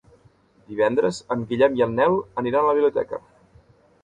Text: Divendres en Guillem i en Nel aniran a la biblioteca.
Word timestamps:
Divendres 0.71 1.19
en 1.35 1.43
Guillem 1.51 1.77
i 1.81 1.83
en 1.87 1.93
Nel 2.01 2.17
aniran 2.43 2.63
a 2.65 2.71
la 2.71 2.75
biblioteca. 2.81 3.23